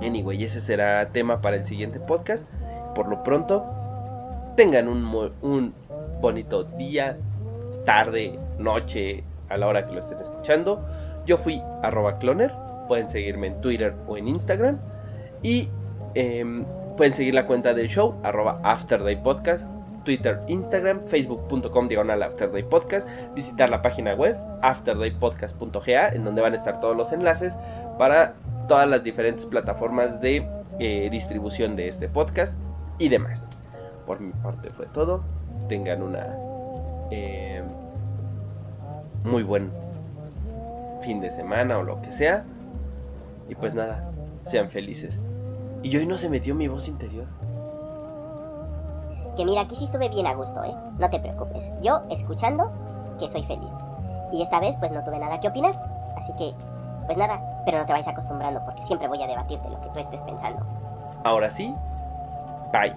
Anyway, 0.03 0.43
ese 0.45 0.61
será 0.61 1.09
tema 1.09 1.41
para 1.41 1.57
el 1.57 1.65
siguiente 1.65 2.01
podcast. 2.01 2.45
Por 2.95 3.09
lo 3.09 3.23
pronto, 3.23 3.65
tengan 4.57 4.89
un, 4.89 5.75
bonito 6.21 6.65
día, 6.65 7.17
tarde, 7.85 8.39
noche, 8.59 9.25
a 9.49 9.57
la 9.57 9.67
hora 9.67 9.87
que 9.87 9.93
lo 9.93 10.01
estén 10.01 10.19
escuchando. 10.19 10.85
Yo 11.25 11.39
fui 11.39 11.63
arroba 11.83 12.19
cloner, 12.19 12.53
pueden 12.89 13.09
seguirme 13.09 13.49
en 13.49 13.61
Twitter 13.61 13.95
o 14.07 14.17
en 14.17 14.29
Instagram. 14.29 14.79
Y 15.43 15.69
em, 16.15 16.65
pueden 16.97 17.15
seguir 17.15 17.35
la 17.35 17.47
cuenta 17.47 17.75
del 17.75 17.89
show, 17.89 18.15
arroba 18.23 18.61
Podcast 19.23 19.67
Twitter, 20.05 20.41
Instagram, 20.49 21.01
facebook.com 21.05 21.89
diagonal 21.89 22.23
Afterday 22.23 22.63
Podcast, 22.63 23.09
visitar 23.35 23.71
la 23.71 23.83
página 23.83 24.15
web 24.15 24.37
afterdaypodcast.ga 24.63 26.09
en 26.09 26.25
donde 26.25 26.43
van 26.43 26.53
a 26.53 26.57
estar 26.57 26.81
todos 26.81 26.97
los 26.97 27.13
enlaces 27.13 27.55
para 27.99 28.35
todas 28.69 28.89
las 28.89 29.03
diferentes 29.03 29.47
plataformas 29.47 30.21
de 30.21 30.49
eh, 30.79 31.09
distribución 31.11 31.77
de 31.77 31.89
este 31.89 32.09
podcast 32.09 32.55
y 32.99 33.09
demás. 33.09 33.47
Por 34.07 34.21
mi 34.21 34.33
parte 34.33 34.71
fue 34.71 34.87
todo. 34.87 35.23
Tengan 35.69 36.03
una 36.03 36.37
eh, 37.11 37.63
muy 39.25 39.43
buen 39.43 39.71
fin 41.03 41.21
de 41.21 41.31
semana 41.31 41.79
o 41.79 41.83
lo 41.83 42.01
que 42.01 42.13
sea. 42.13 42.45
Y 43.49 43.55
pues 43.55 43.75
nada, 43.75 44.11
sean 44.43 44.71
felices. 44.71 45.19
Y 45.83 45.97
hoy 45.97 46.07
no 46.07 46.17
se 46.17 46.29
metió 46.29 46.55
mi 46.55 46.69
voz 46.69 46.89
interior. 46.89 47.27
Que 49.37 49.45
mira, 49.45 49.63
aquí 49.63 49.77
sí 49.77 49.85
estuve 49.85 50.09
bien 50.09 50.27
a 50.27 50.35
gusto, 50.35 50.63
¿eh? 50.65 50.75
No 50.99 51.09
te 51.09 51.19
preocupes. 51.19 51.71
Yo, 51.81 52.03
escuchando, 52.11 52.71
que 53.19 53.29
soy 53.29 53.43
feliz. 53.45 53.71
Y 54.31 54.43
esta 54.43 54.61
vez, 54.61 54.77
pues 54.77 54.91
no 54.93 55.03
tuve 55.05 55.19
nada 55.19 55.41
que 55.41 55.49
opinar. 55.49 55.75
Así 56.17 56.33
que, 56.35 56.55
pues 57.07 57.17
nada, 57.17 57.41
pero 57.65 57.79
no 57.79 57.87
te 57.87 57.93
vayas 57.93 58.09
acostumbrando 58.09 58.63
porque 58.65 58.83
siempre 58.83 59.09
voy 59.09 59.23
a 59.23 59.27
debatirte 59.27 59.69
lo 59.71 59.81
que 59.81 59.89
tú 59.89 60.01
estés 60.01 60.23
pensando. 60.23 60.65
Ahora 61.25 61.51
sí, 61.51 61.75
bye. 62.73 62.95